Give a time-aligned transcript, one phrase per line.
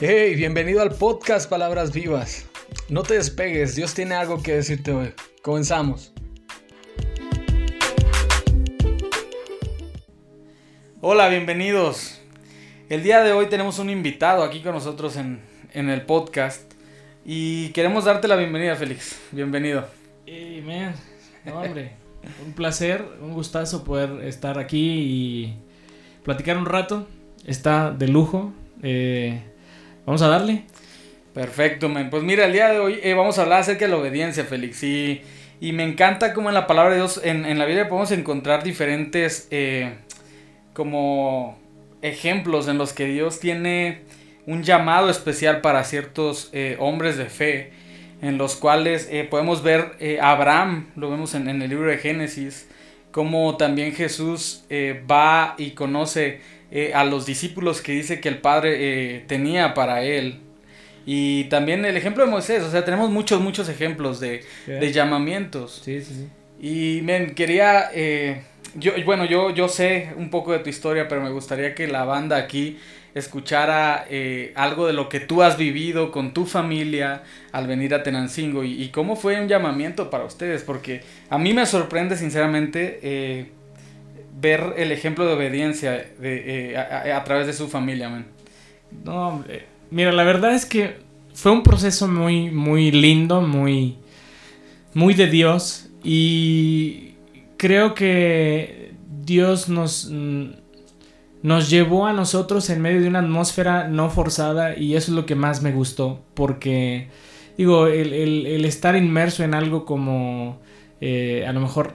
[0.00, 2.46] Hey, bienvenido al podcast Palabras Vivas.
[2.88, 5.12] No te despegues, Dios tiene algo que decirte hoy.
[5.42, 6.12] Comenzamos.
[11.00, 12.20] Hola, bienvenidos.
[12.88, 15.40] El día de hoy tenemos un invitado aquí con nosotros en,
[15.72, 16.72] en el podcast
[17.24, 19.18] y queremos darte la bienvenida, Félix.
[19.32, 19.84] Bienvenido.
[20.26, 20.94] Hey, man.
[21.44, 21.94] No, hombre.
[22.46, 25.56] un placer, un gustazo poder estar aquí y
[26.22, 27.08] platicar un rato.
[27.44, 28.52] Está de lujo.
[28.84, 29.42] Eh,
[30.08, 30.62] Vamos a darle.
[31.34, 31.92] Perfecto.
[32.08, 34.82] Pues mira, el día de hoy eh, vamos a hablar acerca de la obediencia, Félix.
[34.82, 35.20] Y,
[35.60, 39.48] me encanta como en la palabra de Dios, en, en la Biblia podemos encontrar diferentes
[39.50, 39.96] eh,
[40.72, 41.58] como
[42.00, 44.00] ejemplos en los que Dios tiene
[44.46, 47.72] un llamado especial para ciertos eh, hombres de fe,
[48.22, 52.66] en los cuales podemos ver a Abraham, lo vemos en, en, el libro de Génesis,
[53.10, 54.64] como también Jesús
[55.06, 58.76] va y conoce eh, a los discípulos que dice que el Padre
[59.16, 60.40] eh, tenía para él.
[61.06, 65.80] Y también el ejemplo de Moisés, o sea, tenemos muchos, muchos ejemplos de, de llamamientos.
[65.82, 66.28] Sí, sí, sí.
[66.60, 68.42] Y, men, quería, eh,
[68.74, 72.04] yo, bueno, yo, yo sé un poco de tu historia, pero me gustaría que la
[72.04, 72.78] banda aquí
[73.14, 74.06] escuchara
[74.54, 77.22] algo de lo que tú has vivido con tu familia
[77.52, 81.54] al venir a Tenancingo y, y, cómo fue un llamamiento para ustedes, porque a mí
[81.54, 83.48] me sorprende sinceramente
[84.40, 88.26] ver el ejemplo de obediencia eh, a, través de su familia, man.
[89.04, 89.44] No,
[89.90, 90.98] mira, la verdad es que
[91.34, 93.96] fue un proceso muy, muy lindo, muy,
[94.94, 97.14] muy de Dios y
[97.56, 98.92] creo que
[99.24, 100.10] Dios nos,
[101.42, 105.26] nos llevó a nosotros en medio de una atmósfera no forzada y eso es lo
[105.26, 107.08] que más me gustó porque,
[107.56, 110.60] digo, el, el, estar inmerso en algo como...
[111.00, 111.94] Eh, a lo mejor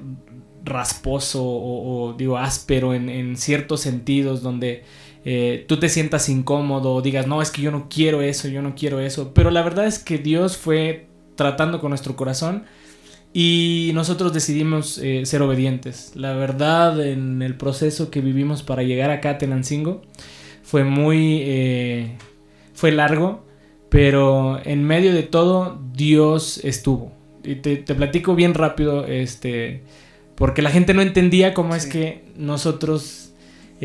[0.64, 4.83] rasposo o, digo áspero en, ciertos sentidos donde
[5.25, 8.61] eh, tú te sientas incómodo o digas, no, es que yo no quiero eso, yo
[8.61, 9.33] no quiero eso.
[9.33, 12.64] Pero la verdad es que Dios fue tratando con nuestro corazón
[13.33, 16.11] y nosotros decidimos eh, ser obedientes.
[16.15, 20.02] La verdad, en el proceso que vivimos para llegar acá a Tenancingo
[20.61, 21.39] fue muy...
[21.43, 22.17] Eh,
[22.73, 23.45] fue largo,
[23.89, 27.11] pero en medio de todo Dios estuvo.
[27.43, 29.83] Y te, te platico bien rápido, este
[30.36, 33.23] porque la gente no entendía cómo es que nosotros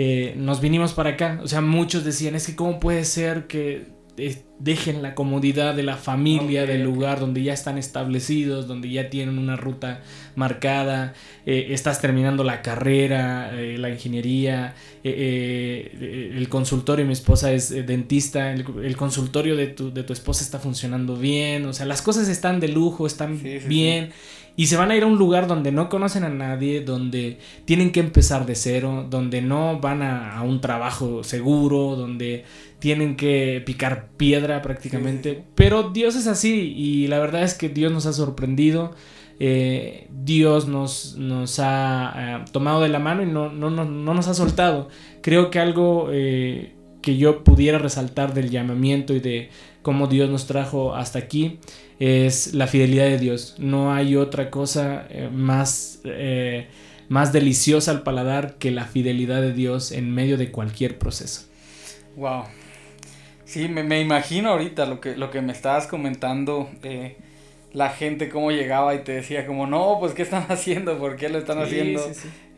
[0.00, 1.40] eh, nos vinimos para acá.
[1.42, 5.82] O sea, muchos decían, es que cómo puede ser que eh, dejen la comodidad de
[5.82, 10.02] la familia, del lugar donde ya están establecidos, donde ya tienen una ruta
[10.36, 11.14] marcada,
[11.46, 19.56] eh, estás terminando la carrera, la ingeniería, el consultorio, mi esposa es dentista, el, consultorio
[19.56, 23.06] de tu, de tu, esposa está funcionando bien, o sea, las cosas están de lujo,
[23.06, 24.10] están bien.
[24.58, 27.92] Y se van a ir a un lugar donde no conocen a nadie, donde tienen
[27.92, 32.44] que empezar de cero, donde no van a, un trabajo seguro, donde
[32.80, 35.44] tienen que picar piedra prácticamente.
[35.54, 38.96] Pero Dios es así y la verdad es que Dios nos ha sorprendido.
[39.38, 44.26] Eh, Dios nos, nos ha eh, tomado de la mano y no, no, no, nos
[44.26, 44.88] ha soltado.
[45.22, 49.50] Creo que algo eh, que yo pudiera resaltar del llamamiento y de
[49.82, 51.60] cómo Dios nos trajo hasta aquí
[51.98, 53.56] es la fidelidad de Dios.
[53.58, 56.68] No hay otra cosa eh, más, eh,
[57.08, 61.46] más deliciosa al paladar que la fidelidad de Dios en medio de cualquier proceso.
[62.16, 62.44] Wow.
[63.44, 66.68] Sí, me, imagino ahorita lo que, lo que me estabas comentando.
[66.82, 67.16] Eh,
[67.72, 70.98] la gente cómo llegaba y te decía como, no, pues ¿qué están haciendo?
[70.98, 72.02] ¿Por qué lo están haciendo?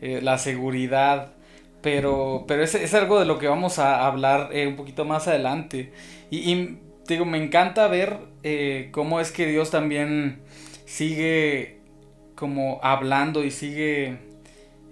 [0.01, 1.33] la seguridad.
[1.81, 5.91] Pero, pero es, es, algo de lo que vamos a hablar un poquito más adelante.
[6.29, 6.79] Y, y
[7.11, 10.41] digo, me encanta ver eh, cómo es que Dios también
[10.85, 11.79] sigue
[12.35, 14.17] como hablando y sigue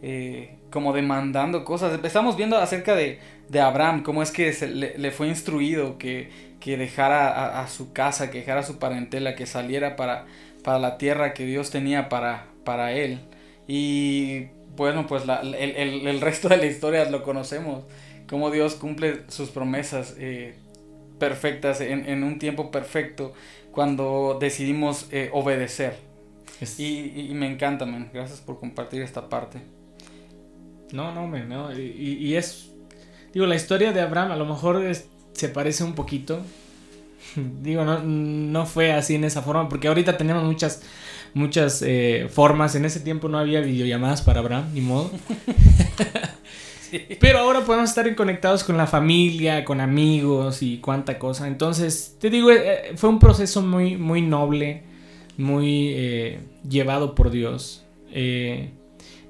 [0.01, 1.99] eh, como demandando cosas.
[2.03, 3.19] Estamos viendo acerca de,
[3.49, 6.29] de Abraham, cómo es que se, le, fue instruido que,
[6.59, 10.25] que dejara a, su casa, que dejara su parentela, que saliera para,
[10.63, 13.19] para la tierra que Dios tenía para, para él.
[13.67, 17.83] Y bueno, pues el, el, el, resto de la historia lo conocemos,
[18.29, 20.15] cómo Dios cumple sus promesas.
[20.17, 20.55] Eh,
[21.19, 23.33] perfectas en, un tiempo perfecto
[23.71, 25.97] cuando decidimos eh, obedecer.
[26.77, 28.09] Y, me encanta, man.
[28.13, 29.59] Gracias por compartir esta parte.
[30.91, 31.71] No, no, man, no.
[31.77, 32.71] Y, es.
[33.33, 34.81] Digo, la historia de Abraham a lo mejor
[35.33, 36.41] se parece un poquito.
[37.61, 40.81] digo, no, no fue así en esa forma, porque ahorita tenemos muchas
[41.33, 42.75] muchas eh, formas.
[42.75, 45.11] En ese tiempo no había videollamadas para Abraham, ni modo.
[47.19, 51.47] Pero ahora podemos estar conectados con la familia, con amigos y cuánta cosa.
[51.47, 54.83] Entonces, te digo, eh, fue un proceso muy, muy noble,
[55.37, 57.85] muy eh, llevado por Dios.
[58.11, 58.71] Eh,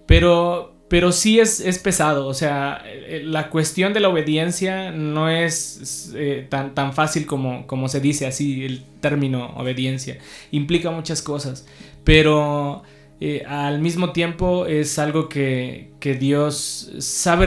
[0.06, 5.30] pero pero sí es, es, pesado, o sea, eh, la cuestión de la obediencia no
[5.30, 10.18] es eh, tan, tan fácil como, como se dice así, el término obediencia,
[10.50, 11.68] implica muchas cosas,
[12.04, 12.82] pero
[13.22, 15.90] eh, al mismo tiempo es algo que,
[16.20, 17.46] Dios sabe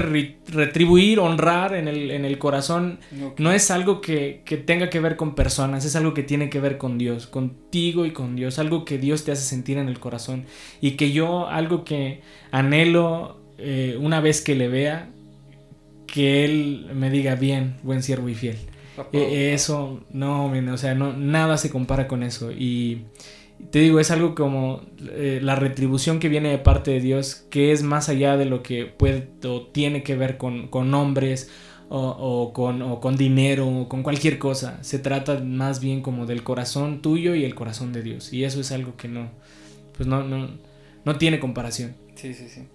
[0.49, 3.01] retribuir, honrar en el, corazón.
[3.39, 6.77] No es algo que, tenga que ver con personas, es algo que tiene que ver
[6.77, 10.45] con Dios, contigo y con Dios, algo que Dios te hace sentir en el corazón.
[10.83, 12.21] Y que yo, algo que
[12.51, 15.09] anhelo eh, una vez que le vea,
[16.07, 18.59] que Él me diga bien, buen siervo y fiel.
[19.13, 22.53] Eh, eso, no, o sea, no, nada se compara con eso.
[22.53, 23.07] Y
[23.71, 27.73] te digo, es algo como eh, la retribución que viene de parte de Dios, que
[27.73, 31.51] es más allá de lo que puede o tiene que ver con, con hombres
[31.95, 34.83] o, con, con, dinero o con cualquier cosa.
[34.83, 38.33] Se trata más bien como del corazón tuyo y el corazón de Dios.
[38.33, 39.31] Y eso es algo que no,
[39.97, 40.49] pues no, no,
[41.05, 41.95] no tiene comparación.
[42.15, 42.67] Sí, sí, sí.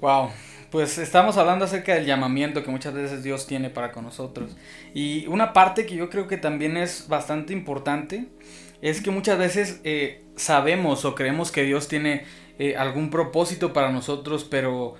[0.00, 0.30] Wow.
[0.70, 4.56] Pues estamos hablando acerca del llamamiento que muchas veces Dios tiene para con nosotros.
[4.94, 8.28] Y una parte que yo creo que también es bastante importante
[8.82, 12.24] es que muchas veces eh, sabemos o creemos que Dios tiene
[12.58, 14.94] eh, algún propósito para nosotros, pero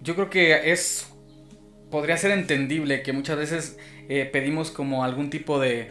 [0.00, 1.10] yo creo que es
[1.90, 3.78] podría ser entendible que muchas veces
[4.08, 5.90] eh, pedimos como algún tipo de,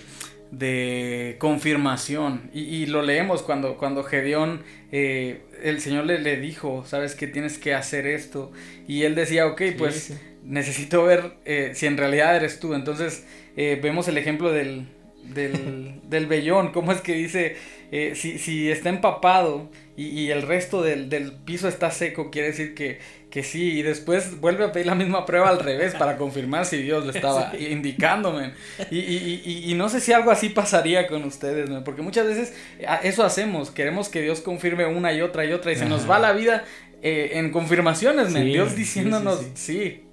[0.52, 2.50] de confirmación.
[2.54, 7.74] Y, lo leemos cuando, cuando Gedeón, el Señor le, le, dijo, sabes que tienes que
[7.74, 8.52] hacer esto
[8.86, 11.38] y él decía, ok, pues necesito ver
[11.74, 12.74] si en realidad eres tú.
[12.74, 14.88] Entonces vemos el ejemplo del,
[15.24, 17.56] del, del vellón, cómo es que dice,
[17.92, 23.00] eh, si, si, está empapado y, el resto del, piso está seco, quiere decir que,
[23.30, 26.78] que, sí, y después vuelve a pedir la misma prueba al revés para confirmar si
[26.78, 28.54] Dios le estaba indicándome.
[28.90, 32.56] Y, y, y, no sé si algo así pasaría con ustedes, porque muchas veces
[33.04, 36.20] eso hacemos, queremos que Dios confirme una y otra y otra, y se nos va
[36.20, 36.64] la vida
[37.02, 40.04] eh, en confirmaciones, Dios diciéndonos, sí.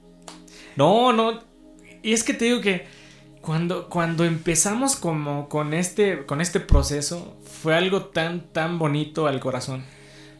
[0.77, 1.43] No, no,
[2.03, 3.00] y es que te digo que
[3.41, 9.41] cuando, cuando empezamos como con este, con este proceso, fue algo tan, tan bonito al
[9.41, 9.85] corazón.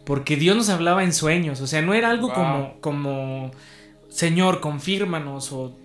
[0.05, 1.61] Porque Dios nos hablaba en sueños.
[1.61, 3.51] O sea, no era algo como, como,
[4.09, 5.77] Señor, confírmanos o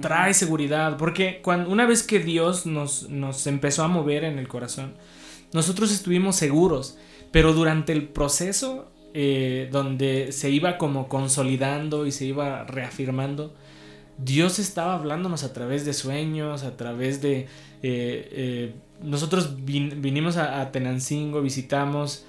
[0.00, 0.96] trae seguridad.
[0.96, 4.94] Porque cuando, una vez que Dios nos, nos empezó a mover en el corazón,
[5.52, 6.98] nosotros estuvimos seguros.
[7.32, 13.54] Pero durante el proceso, eh, donde se iba como consolidando y se iba reafirmando,
[14.22, 17.46] Dios estaba hablándonos a través de sueños, a través de...
[17.82, 22.26] Eh, eh, nosotros vinimos a, Tenancingo, visitamos,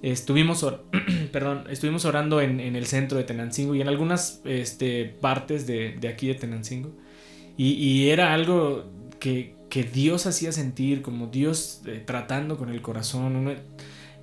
[0.00, 0.64] estuvimos,
[1.32, 6.28] perdón, estuvimos orando en, el centro de Tenancingo y en algunas este, partes de, aquí
[6.28, 6.92] de Tenancingo.
[7.58, 8.84] Y, era algo
[9.20, 9.54] que,
[9.92, 13.56] Dios hacía sentir, como Dios eh, tratando con el corazón,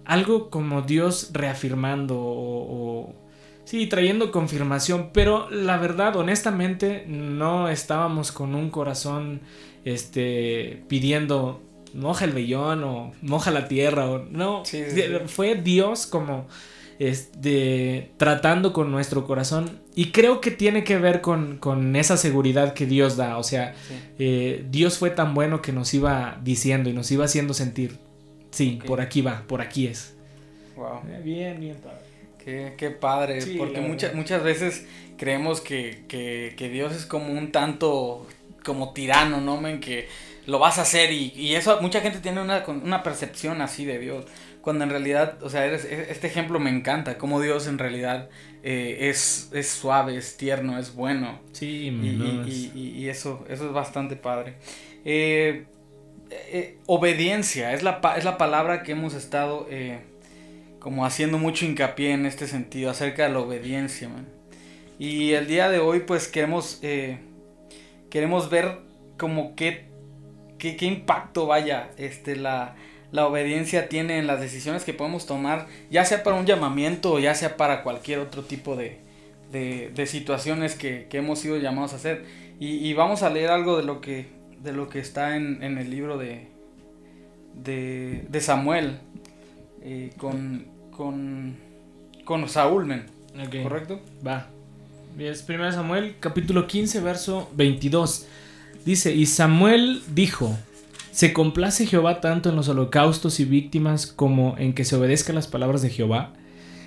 [0.05, 3.13] algo como Dios reafirmando o
[3.63, 9.41] Sí, trayendo confirmación, pero la verdad, honestamente, no estábamos con un corazón
[9.85, 11.61] este pidiendo
[11.93, 14.63] moja el vellón o moja la tierra o no,
[15.27, 16.47] fue Dios como
[16.99, 22.85] este tratando con nuestro corazón y creo que tiene que ver con, esa seguridad que
[22.85, 23.73] Dios da, o sea,
[24.19, 27.97] eh, Dios fue tan bueno que nos iba diciendo y nos iba haciendo sentir,
[28.51, 30.15] sí, por aquí va, por aquí es.
[30.75, 31.01] Wow.
[31.09, 31.77] Eh, bien, bien,
[32.43, 34.85] Qué, padre, porque muchas, muchas veces
[35.17, 38.27] creemos que, Dios es como un tanto
[38.63, 39.59] como tirano, ¿no?
[39.59, 39.79] Men?
[39.79, 40.07] Que
[40.47, 44.25] lo vas a hacer y, eso, mucha gente tiene una, percepción así de Dios,
[44.61, 45.75] cuando en realidad, o sea, e,
[46.09, 48.29] este ejemplo me encanta, como Dios en realidad
[48.63, 51.39] eh, es, es suave, es tierno, es bueno.
[51.51, 54.55] Sí, y, y, eso, eso es bastante padre.
[55.05, 55.65] Eh,
[56.31, 59.67] eh, obediencia es la, es la palabra que hemos estado
[60.81, 64.09] como haciendo mucho hincapié en este sentido acerca de la obediencia.
[64.99, 67.19] Y el día de hoy pues queremos, eh,
[68.09, 68.79] queremos ver
[69.17, 69.85] como qué,
[70.57, 72.75] qué, qué, impacto vaya este, la,
[73.11, 77.19] la obediencia tiene en las decisiones que podemos tomar, ya sea para un llamamiento o
[77.19, 79.01] ya sea para cualquier otro tipo de,
[79.51, 82.25] de, de situaciones que, que, hemos sido llamados a hacer.
[82.59, 84.27] Y, y, vamos a leer algo de lo que,
[84.59, 86.47] de lo que está en, en el libro de,
[87.53, 88.99] de, de Samuel.
[89.83, 91.55] Eh, con, con,
[92.25, 93.05] con Saúl, men.
[93.63, 94.01] ¿Correcto?
[94.25, 94.49] Va.
[95.17, 98.27] Es 1 Samuel, capítulo 15, verso 22.
[98.85, 100.57] Dice, y Samuel dijo,
[101.11, 105.47] ¿se complace Jehová tanto en los holocaustos y víctimas como en que se obedezcan las
[105.47, 106.33] palabras de Jehová?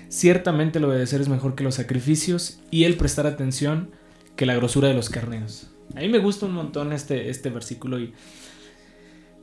[0.09, 3.91] Ciertamente el obedecer es mejor que los sacrificios y el prestar atención
[4.35, 5.67] que la grosura de los carneros.
[5.95, 8.13] A mí me gusta un montón este, este versículo y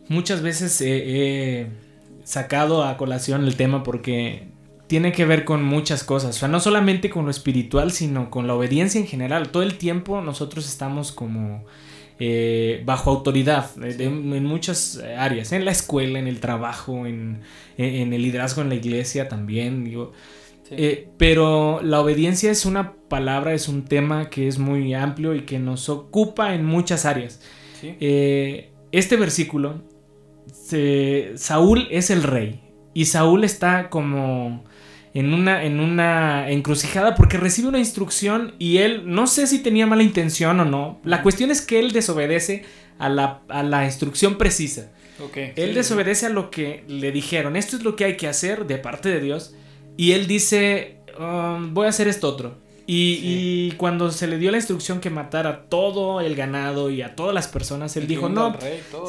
[0.09, 1.69] muchas veces he
[2.25, 4.51] sacado a colación el tema porque
[4.92, 6.37] tiene que ver con muchas cosas.
[6.37, 9.49] O sea, no solamente con lo espiritual, sino con la obediencia en general.
[9.49, 11.64] Todo el tiempo nosotros estamos como
[12.20, 15.52] eh, bajo autoridad en muchas áreas.
[15.52, 17.40] En la escuela, en el trabajo, en,
[17.78, 19.82] en el liderazgo en la iglesia también.
[19.82, 20.12] Digo,
[20.70, 25.46] eh, pero la obediencia es una palabra, es un tema que es muy amplio y
[25.46, 27.40] que nos ocupa en muchas áreas.
[27.82, 29.84] Eh, este versículo,
[31.37, 32.61] Saúl es el rey
[32.92, 34.64] y Saúl está como
[35.14, 39.87] en una, en una encrucijada porque recibe una instrucción y él no sé si tenía
[39.87, 41.00] mala intención o no.
[41.04, 42.64] La cuestión es que él desobedece
[42.99, 44.92] a la, instrucción precisa.
[45.57, 47.57] él desobedece a lo que le dijeron.
[47.57, 49.54] Esto es lo que hay que hacer de parte de Dios.
[49.97, 52.59] Y él dice, um, voy a hacer esto otro.
[52.94, 57.34] Y, cuando se le dio la instrucción que matara todo el ganado y a todas
[57.34, 58.56] las personas, él dijo, no,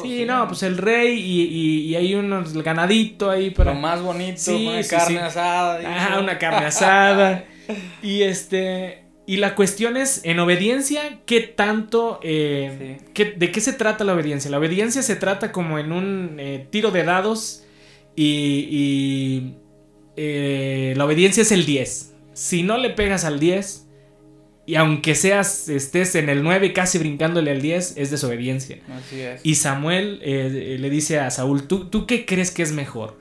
[0.02, 3.74] sí, no, pues el rey y, hay unos, el ganadito ahí para...
[3.74, 5.80] Lo más bonito, una carne asada.
[5.84, 7.44] Ah, una carne asada.
[8.02, 9.02] y este...
[9.26, 12.20] Y la cuestión es, en obediencia, ¿qué tanto...
[12.22, 14.50] Eh, ¿De qué se trata la obediencia?
[14.50, 17.64] La obediencia se trata como en un eh, tiro de dados
[18.16, 19.54] y
[20.16, 22.13] eh, la obediencia es el 10.
[22.34, 23.88] Si no le pegas al 10,
[24.66, 28.78] y aunque seas, estés en el 9 casi brincándole al 10, es desobediencia.
[28.94, 29.40] Así es.
[29.42, 33.16] Y Samuel eh, le dice a Saúl, ¿tú, ¿tú qué crees que es mejor?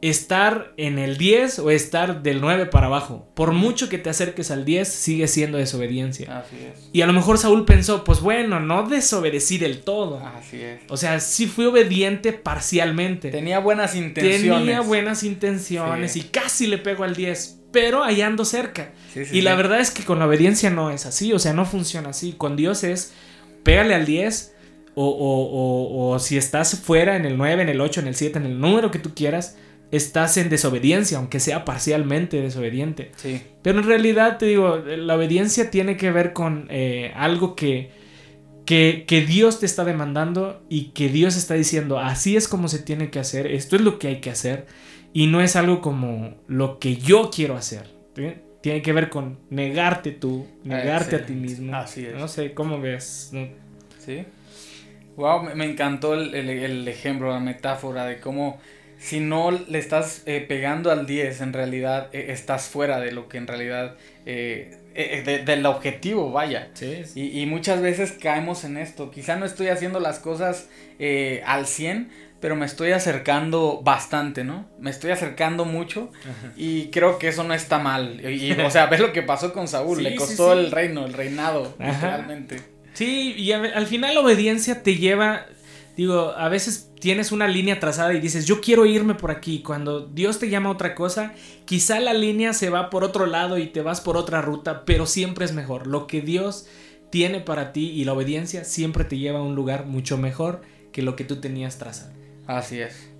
[0.00, 3.28] estar en el 10 o estar del 9 para abajo.
[3.34, 6.38] Por mucho que te acerques al 10, sigue siendo desobediencia.
[6.38, 6.88] Así es.
[6.92, 10.24] Y a lo mejor Saúl pensó, pues bueno, no desobedecí del todo.
[10.24, 10.80] Así es.
[10.88, 13.30] O sea, sí fui obediente parcialmente.
[13.30, 14.60] Tenía buenas intenciones.
[14.60, 18.92] Tenía buenas intenciones y casi le pego al 10, pero ahí ando cerca.
[19.14, 22.10] y la verdad es que con la obediencia no es así, o sea, no funciona
[22.10, 22.32] así.
[22.32, 23.12] Con Dios es,
[23.62, 24.54] pégale al 10.
[25.00, 28.40] O, o, o si estás fuera en el 9, en el 8, en el 7,
[28.40, 29.56] en el número que tú quieras,
[29.90, 33.12] estás en desobediencia, aunque sea parcialmente desobediente.
[33.16, 33.40] Sí.
[33.62, 37.90] Pero en realidad, te digo, la obediencia tiene que ver con eh, algo que,
[38.66, 42.80] que, que, Dios te está demandando y que Dios está diciendo, así es como se
[42.80, 44.66] tiene que hacer, esto es lo que hay que hacer,
[45.12, 47.88] y no es algo como lo que yo quiero hacer.
[48.60, 51.74] Tiene que ver con negarte tú, negarte a ti mismo.
[51.76, 52.14] Así es.
[52.14, 53.32] No sé, ¿cómo ves?
[53.98, 54.24] Sí.
[55.16, 58.58] Wow, me, encantó el, el ejemplo, la metáfora de cómo
[58.98, 63.28] si no le estás eh, pegando al 10, en realidad eh, estás fuera de lo
[63.28, 63.96] que en realidad,
[64.26, 64.76] eh,
[65.44, 66.70] del objetivo, vaya.
[66.74, 69.12] Sí, Y, muchas veces caemos en esto.
[69.12, 70.68] Quizá no estoy haciendo las cosas
[71.44, 74.68] al 100, pero me estoy acercando bastante, ¿no?
[74.78, 76.10] Me estoy acercando mucho
[76.56, 78.20] y creo que eso no está mal.
[78.24, 81.74] Y, o sea, ves lo que pasó con Saúl, le costó el reino, el reinado,
[81.78, 82.60] realmente.
[82.94, 85.46] Sí, y al final la obediencia te lleva,
[85.96, 89.62] digo, a veces tienes una línea trazada y dices, yo quiero irme por aquí.
[89.62, 91.32] Cuando Dios te llama a otra cosa,
[91.64, 95.06] quizá la línea se va por otro lado y te vas por otra ruta, pero
[95.06, 95.86] siempre es mejor.
[95.86, 96.66] Lo que Dios
[97.10, 101.02] tiene para ti y la obediencia siempre te lleva a un lugar mucho mejor que
[101.02, 102.17] lo que tú tenías trazado.
[102.48, 103.10] Así es.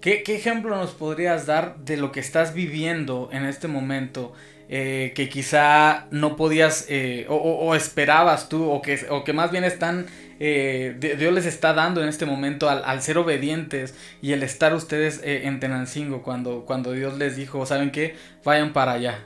[0.00, 4.34] ¿Qué, ejemplo nos podrías dar de lo que estás viviendo en este momento?
[4.68, 9.62] Eh, que quizá no podías eh, o, esperabas tú o que, o que más bien
[9.62, 10.06] están
[10.40, 15.20] eh, Dios les está dando en este momento al, ser obedientes y el estar ustedes
[15.22, 18.16] en Tenancingo cuando, cuando Dios les dijo, ¿saben qué?
[18.44, 19.20] Vayan para allá.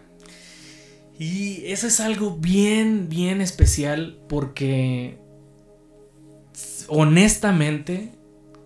[1.18, 5.16] Y eso es algo bien, bien especial porque
[6.88, 8.19] honestamente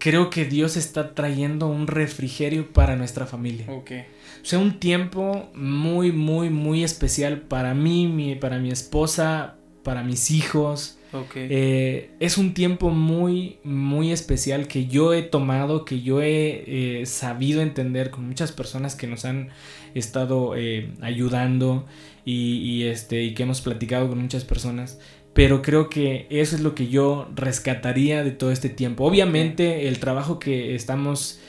[0.04, 3.64] creo que Dios está trayendo un refrigerio para nuestra familia.
[3.70, 4.00] Okay.
[4.42, 10.30] O sea, un tiempo muy, muy, muy especial para mí, para mi esposa, para mis
[10.30, 10.98] hijos.
[11.36, 17.06] Eh, es un tiempo muy, muy especial que yo he tomado, que yo he eh,
[17.06, 19.48] sabido entender con muchas personas que nos han
[19.94, 21.86] estado eh, ayudando
[22.24, 24.98] y, este, y que hemos platicado con muchas personas.
[25.34, 29.04] Pero creo que eso es lo que yo rescataría de todo este tiempo.
[29.04, 31.40] Obviamente el trabajo que estamos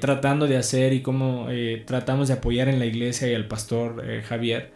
[0.00, 1.48] tratando de hacer y cómo
[1.84, 4.70] tratamos de apoyar en la iglesia y al pastor Javier,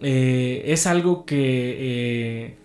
[0.00, 2.56] es algo que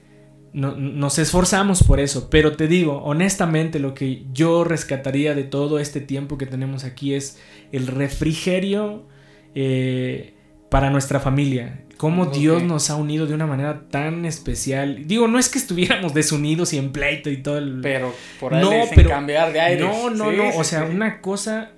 [0.54, 6.02] nos esforzamos por eso, pero te digo, honestamente, lo que yo rescataría de todo este
[6.02, 7.40] tiempo que tenemos aquí es
[7.72, 9.06] el refrigerio
[9.54, 10.34] eh,
[10.70, 11.86] para nuestra familia.
[12.00, 15.06] Cómo Dios nos ha unido de una manera tan especial.
[15.06, 17.82] Digo, no es que estuviéramos desunidos y en pleito y todo el...
[17.82, 19.82] Pero por ahí no, pero, cambiar de aire.
[19.82, 20.56] No, no, no.
[20.56, 21.72] o sea, una cosa,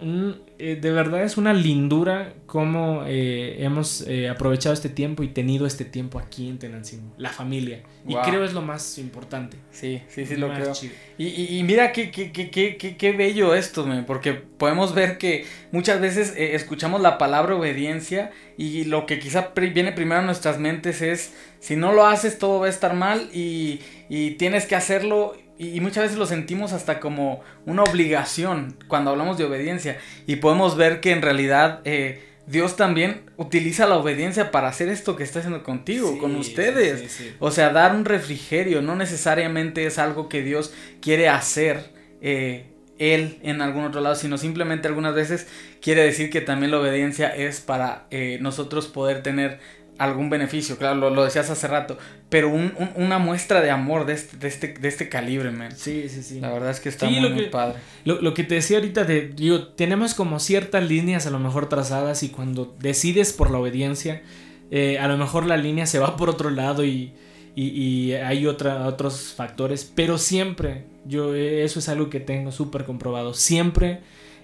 [0.63, 5.65] eh, de verdad es una lindura cómo eh, hemos eh, aprovechado este tiempo y tenido
[5.65, 7.81] este tiempo aquí en Tenancingo, la familia.
[8.07, 9.57] Y creo es lo más importante.
[9.71, 10.71] Sí, sí, sí, lo creo.
[11.17, 15.99] Y, y, mira qué, qué, qué, qué, qué bello esto, porque podemos ver que muchas
[15.99, 21.33] veces escuchamos la palabra obediencia y lo que quizá viene primero a nuestras mentes es,
[21.59, 25.79] si no lo haces todo va a estar mal y, y tienes que hacerlo y,
[25.79, 29.99] muchas veces lo sentimos hasta como una obligación cuando hablamos de obediencia.
[30.25, 35.15] Y podemos ver que en realidad eh, Dios también utiliza la obediencia para hacer esto
[35.15, 37.35] que está haciendo contigo, con ustedes.
[37.37, 41.91] o sea, dar un refrigerio no necesariamente es algo que Dios quiere hacer.
[42.21, 42.65] Eh,
[42.97, 45.47] él en algún otro lado, sino simplemente algunas veces
[45.81, 49.59] quiere decir que también la obediencia es para eh, nosotros poder tener
[50.01, 51.95] algún beneficio, claro, lo, decías hace rato,
[52.29, 52.51] pero
[52.95, 55.71] una muestra de amor de este, de este, de este calibre, man.
[55.75, 56.39] Sí, sí, sí.
[56.39, 57.75] La verdad es que está muy, padre.
[58.03, 62.23] Lo, que te decía ahorita, de, digo, tenemos como ciertas líneas a lo mejor trazadas
[62.23, 64.23] y cuando decides por la obediencia,
[64.71, 67.13] eh, a lo mejor la línea se va por otro lado y,
[67.55, 73.35] y, hay otra, otros factores, pero siempre, yo eso es algo que tengo súper comprobado,
[73.35, 73.99] siempre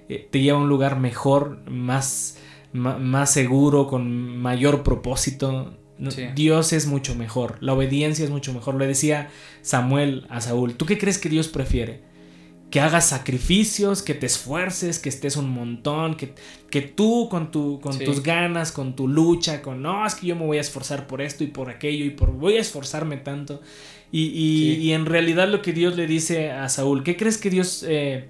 [0.07, 2.37] eh, te lleva a un lugar mejor, más
[2.73, 5.77] más seguro, con mayor propósito.
[6.35, 8.75] Dios es mucho mejor, la obediencia es mucho mejor.
[8.75, 9.29] Le decía
[9.61, 12.01] Samuel a Saúl, ¿tú qué crees que Dios prefiere?
[12.69, 16.35] Que hagas sacrificios, que te esfuerces, que estés un montón, que,
[16.69, 20.35] que tú con, tu, con tus ganas, con tu lucha, con no, es que yo
[20.35, 23.61] me voy a esforzar por esto y por aquello y por voy a esforzarme tanto.
[24.11, 28.29] Y, en realidad lo que Dios le dice a Saúl, ¿qué crees que Dios eh,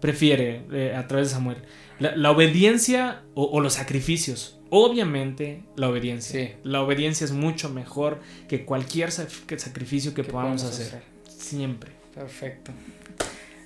[0.00, 1.58] prefiere eh, a través de Samuel?
[1.98, 4.60] La, obediencia o, los sacrificios.
[4.70, 6.56] Obviamente, la obediencia.
[6.62, 11.02] La obediencia es mucho mejor que cualquier sacrificio que, podamos hacer.
[11.28, 11.90] Siempre.
[12.14, 12.72] Perfecto.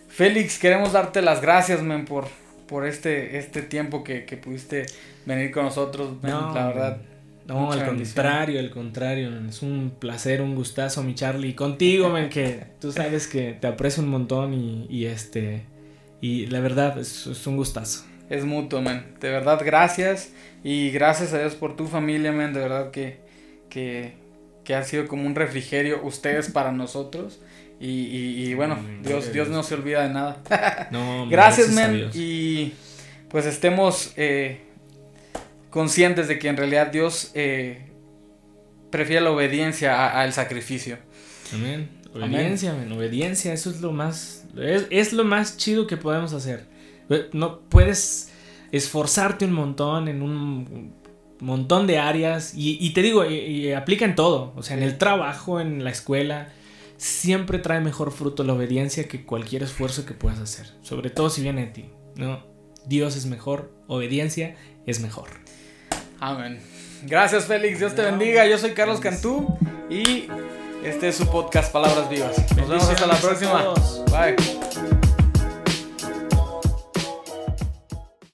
[0.08, 2.26] Félix, queremos darte las gracias, men, por,
[2.66, 4.86] por este, este tiempo que, pudiste
[5.26, 7.02] venir con nosotros, la verdad.
[7.46, 9.30] No, al contrario, al contrario.
[9.48, 11.54] Es un placer, un gustazo, mi Charlie.
[11.54, 15.64] Contigo, men, que tú sabes que te aprecio un montón y, este.
[16.20, 19.04] Y la verdad, es un gustazo es mutuo, man.
[19.20, 20.32] De verdad, gracias.
[20.64, 22.52] Y gracias a Dios por tu familia, man.
[22.52, 23.18] De verdad que,
[23.68, 24.14] que,
[24.64, 27.40] que ha sido como un refrigerio ustedes para nosotros.
[27.84, 30.40] Y, bueno, Dios, Dios no se olvida de nada.
[31.28, 32.10] gracias, man.
[32.14, 32.74] Y
[33.28, 34.60] pues estemos eh,
[35.70, 37.88] conscientes de que en realidad Dios eh,
[38.90, 40.98] prefiere la obediencia al sacrificio.
[41.52, 41.88] Amén.
[42.14, 44.44] Obediencia, Obediencia, eso es lo más.
[44.56, 46.66] Es, es lo más chido que podemos hacer.
[47.32, 48.32] No puedes
[48.72, 50.94] esforzarte un montón en un
[51.42, 55.60] montón de áreas y, te digo, y, aplica en todo, o sea, en el trabajo,
[55.60, 56.48] en la escuela,
[56.96, 61.42] siempre trae mejor fruto la obediencia que cualquier esfuerzo que puedas hacer, sobre todo si
[61.42, 62.44] viene de ti, ¿no?
[62.86, 65.28] Dios es mejor, obediencia es mejor.
[66.20, 66.60] Amén.
[67.04, 69.58] Gracias Félix, Dios te bendiga, yo soy Carlos Cantú
[69.90, 70.26] y
[70.84, 72.36] este es su podcast Palabras Vivas.
[72.56, 73.74] Nos vemos hasta la próxima.
[74.10, 74.71] Bye.